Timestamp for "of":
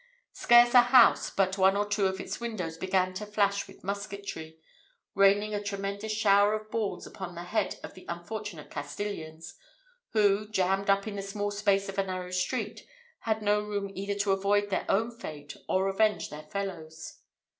2.07-2.19, 6.55-6.71, 7.83-7.93, 11.87-11.99